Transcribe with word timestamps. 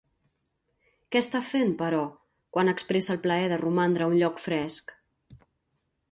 Què 1.15 1.19
està 1.25 1.41
fent, 1.49 1.73
però, 1.81 1.99
quan 2.57 2.71
expressa 2.73 3.13
el 3.15 3.21
plaer 3.25 3.51
de 3.51 3.59
romandre 3.63 4.07
a 4.07 4.11
un 4.13 4.17
lloc 4.23 4.41
fresc? 4.47 4.95